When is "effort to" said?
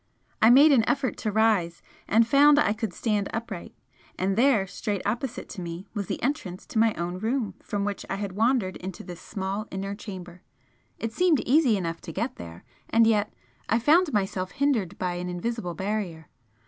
0.89-1.31